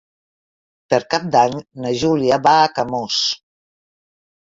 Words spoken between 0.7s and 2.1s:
Per Cap d'Any na